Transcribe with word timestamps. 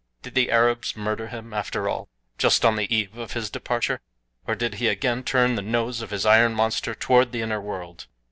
Did 0.23 0.33
the 0.33 0.49
Arabs 0.49 0.95
murder 0.97 1.27
him, 1.27 1.53
after 1.53 1.87
all, 1.87 2.09
just 2.39 2.65
on 2.65 2.75
the 2.75 2.91
eve 2.91 3.17
of 3.19 3.33
his 3.33 3.51
departure? 3.51 4.01
Or, 4.47 4.55
did 4.55 4.73
he 4.81 4.87
again 4.87 5.21
turn 5.21 5.53
the 5.53 5.61
nose 5.61 6.01
of 6.01 6.09
his 6.09 6.25
iron 6.25 6.55
monster 6.55 6.95
toward 6.95 7.31
the 7.31 7.41
inner 7.43 7.61
world? 7.61 8.07